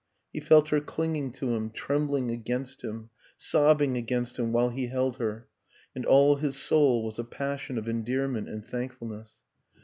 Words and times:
He 0.33 0.39
felt 0.39 0.69
her 0.69 0.81
clinging 0.81 1.31
to 1.33 1.53
him, 1.53 1.69
trembling 1.69 2.31
against 2.31 2.83
him, 2.83 3.11
sobbing 3.37 3.97
against 3.97 4.39
him 4.39 4.51
while 4.51 4.69
he 4.69 4.87
held 4.87 5.17
her 5.17 5.47
and 5.93 6.07
all 6.07 6.37
his 6.37 6.57
soul 6.57 7.03
was 7.03 7.19
a 7.19 7.23
passion 7.23 7.77
of 7.77 7.87
endearment 7.87 8.49
and 8.49 8.65
thankfulness. 8.65 9.35